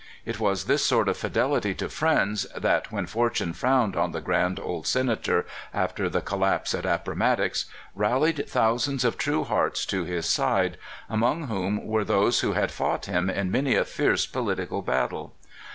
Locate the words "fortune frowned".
3.05-3.95